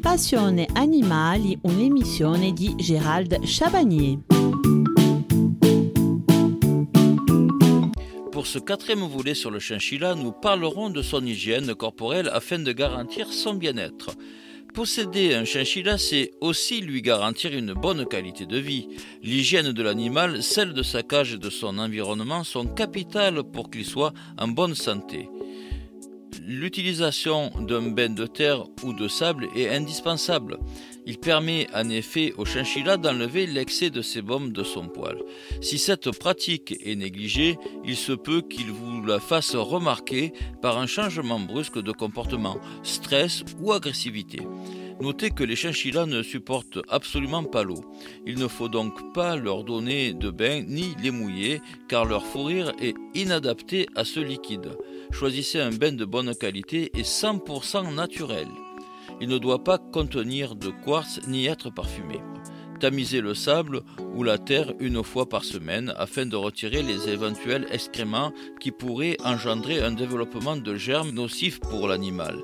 [0.00, 4.18] Passione Animali, un'emissione di Gérald Chabagnier.
[8.30, 12.72] Pour ce quatrième volet sur le chinchilla, nous parlerons de son hygiène corporelle afin de
[12.72, 14.10] garantir son bien-être.
[14.74, 18.88] Posséder un chinchilla, c'est aussi lui garantir une bonne qualité de vie.
[19.22, 23.84] L'hygiène de l'animal, celle de sa cage et de son environnement sont capitales pour qu'il
[23.84, 25.28] soit en bonne santé.
[26.46, 30.58] L'utilisation d'un bain de terre ou de sable est indispensable.
[31.06, 35.16] Il permet en effet au chinchilla d'enlever l'excès de sébum de son poil.
[35.62, 40.86] Si cette pratique est négligée, il se peut qu'il vous la fasse remarquer par un
[40.86, 44.40] changement brusque de comportement, stress ou agressivité.
[45.00, 47.84] Notez que les chinchillas ne supportent absolument pas l'eau.
[48.26, 52.72] Il ne faut donc pas leur donner de bain ni les mouiller car leur fourrure
[52.80, 54.78] est inadaptée à ce liquide.
[55.10, 58.48] Choisissez un bain de bonne qualité et 100% naturel.
[59.20, 62.20] Il ne doit pas contenir de quartz ni être parfumé.
[62.80, 63.82] Tamisez le sable
[64.14, 69.16] ou la terre une fois par semaine afin de retirer les éventuels excréments qui pourraient
[69.24, 72.36] engendrer un développement de germes nocifs pour l'animal.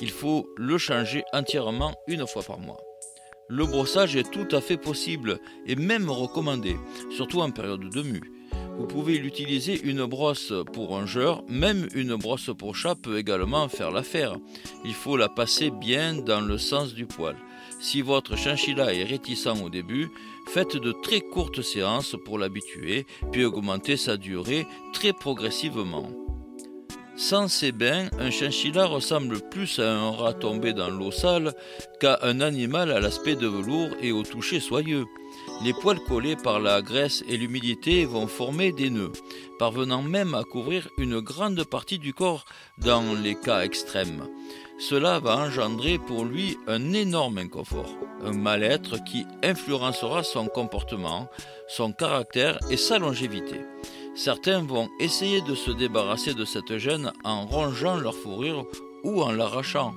[0.00, 2.80] Il faut le changer entièrement une fois par mois.
[3.48, 6.76] Le brossage est tout à fait possible et même recommandé,
[7.10, 8.32] surtout en période de mue.
[8.76, 13.92] Vous pouvez l'utiliser une brosse pour rongeur, même une brosse pour chat peut également faire
[13.92, 14.36] l'affaire.
[14.84, 17.36] Il faut la passer bien dans le sens du poil.
[17.80, 20.08] Si votre chinchilla est réticent au début,
[20.48, 26.23] faites de très courtes séances pour l'habituer, puis augmentez sa durée très progressivement.
[27.16, 31.54] Sans ces bains, un chinchilla ressemble plus à un rat tombé dans l'eau sale
[32.00, 35.04] qu'à un animal à l'aspect de velours et au toucher soyeux.
[35.62, 39.12] Les poils collés par la graisse et l'humidité vont former des nœuds,
[39.60, 42.44] parvenant même à couvrir une grande partie du corps
[42.78, 44.26] dans les cas extrêmes.
[44.80, 51.28] Cela va engendrer pour lui un énorme inconfort, un mal-être qui influencera son comportement,
[51.68, 53.60] son caractère et sa longévité.
[54.14, 58.64] Certains vont essayer de se débarrasser de cette gêne en rongeant leur fourrure
[59.02, 59.92] ou en l'arrachant.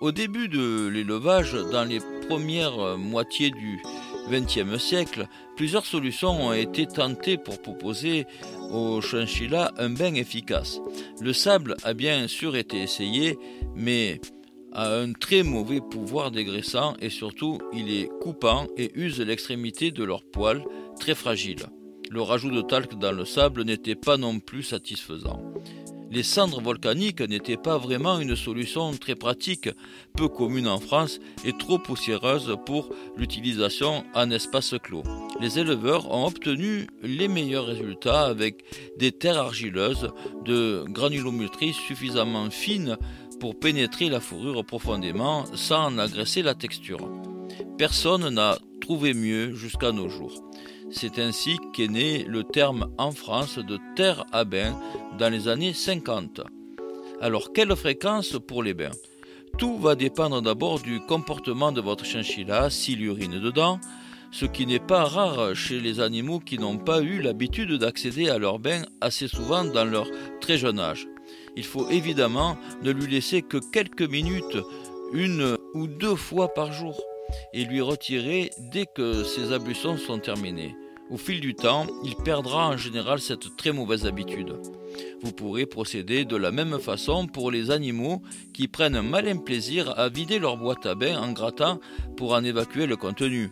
[0.00, 3.82] Au début de l'élevage, dans les premières moitiés du
[4.30, 8.26] XXe siècle, plusieurs solutions ont été tentées pour proposer
[8.70, 10.80] aux chinchillas un bain efficace.
[11.20, 13.38] Le sable a bien sûr été essayé,
[13.76, 14.20] mais
[14.72, 20.02] a un très mauvais pouvoir dégraissant et surtout il est coupant et use l'extrémité de
[20.02, 20.64] leur poil
[20.98, 21.66] très fragile
[22.12, 25.40] le rajout de talc dans le sable n'était pas non plus satisfaisant.
[26.10, 29.70] Les cendres volcaniques n'étaient pas vraiment une solution très pratique,
[30.14, 35.04] peu commune en France et trop poussiéreuse pour l'utilisation en espace clos.
[35.40, 38.62] Les éleveurs ont obtenu les meilleurs résultats avec
[38.98, 40.10] des terres argileuses
[40.44, 42.98] de granulométrie suffisamment fines
[43.40, 47.08] pour pénétrer la fourrure profondément sans en agresser la texture.
[47.78, 50.42] Personne n'a trouvé mieux jusqu'à nos jours.
[50.94, 54.78] C'est ainsi qu'est né le terme en France de terre à bain
[55.18, 56.42] dans les années 50.
[57.20, 58.92] Alors quelle fréquence pour les bains?
[59.58, 63.80] Tout va dépendre d'abord du comportement de votre chinchilla, s'il urine dedans,
[64.32, 68.38] ce qui n'est pas rare chez les animaux qui n'ont pas eu l'habitude d'accéder à
[68.38, 70.06] leur bain assez souvent dans leur
[70.40, 71.08] très jeune âge.
[71.56, 74.58] Il faut évidemment ne lui laisser que quelques minutes,
[75.12, 77.00] une ou deux fois par jour,
[77.54, 80.74] et lui retirer dès que ses ablutions sont terminées.
[81.12, 84.56] Au fil du temps, il perdra en général cette très mauvaise habitude.
[85.20, 88.22] Vous pourrez procéder de la même façon pour les animaux
[88.54, 91.80] qui prennent un malin plaisir à vider leur boîte à bain en grattant
[92.16, 93.50] pour en évacuer le contenu.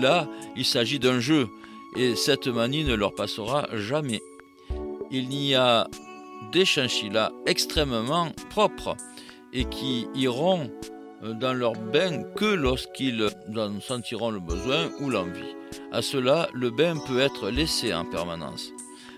[0.00, 1.48] Là, il s'agit d'un jeu
[1.96, 4.20] et cette manie ne leur passera jamais.
[5.10, 5.88] Il n'y a
[6.52, 8.96] des chinchillas extrêmement propres
[9.52, 10.70] et qui iront
[11.24, 15.59] dans leur bain que lorsqu'ils en sentiront le besoin ou l'envie.
[15.92, 18.72] À cela, le bain peut être laissé en permanence.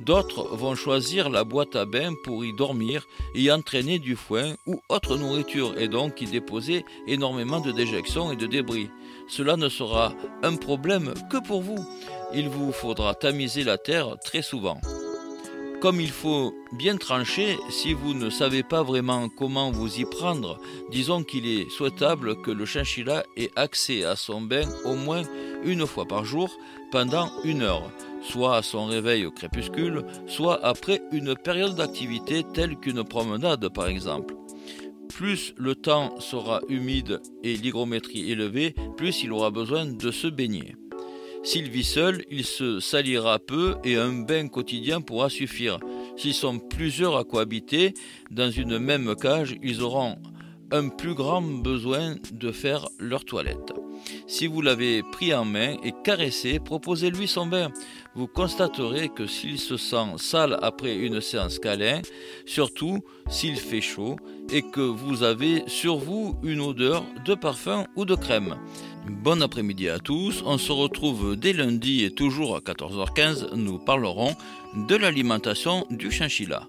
[0.00, 4.80] D'autres vont choisir la boîte à bain pour y dormir y entraîner du foin ou
[4.88, 8.90] autre nourriture et donc y déposer énormément de déjections et de débris.
[9.28, 10.12] Cela ne sera
[10.42, 11.78] un problème que pour vous.
[12.34, 14.80] Il vous faudra tamiser la terre très souvent.
[15.84, 20.58] Comme il faut bien trancher, si vous ne savez pas vraiment comment vous y prendre,
[20.90, 25.24] disons qu'il est souhaitable que le chinchilla ait accès à son bain au moins
[25.62, 26.50] une fois par jour
[26.90, 27.90] pendant une heure,
[28.22, 33.86] soit à son réveil au crépuscule, soit après une période d'activité telle qu'une promenade par
[33.86, 34.36] exemple.
[35.10, 40.76] Plus le temps sera humide et l'hygrométrie élevée, plus il aura besoin de se baigner.
[41.44, 45.78] S'il vit seul, il se salira peu et un bain quotidien pourra suffire.
[46.16, 47.92] S'ils sont plusieurs à cohabiter
[48.30, 50.16] dans une même cage, ils auront
[50.72, 53.74] un plus grand besoin de faire leur toilette.
[54.26, 57.70] Si vous l'avez pris en main et caressé, proposez-lui son bain.
[58.14, 62.00] Vous constaterez que s'il se sent sale après une séance câlin,
[62.46, 64.16] surtout s'il fait chaud
[64.50, 68.56] et que vous avez sur vous une odeur de parfum ou de crème.
[69.08, 74.34] Bon après-midi à tous, on se retrouve dès lundi et toujours à 14h15, nous parlerons
[74.74, 76.66] de l'alimentation du chinchilla.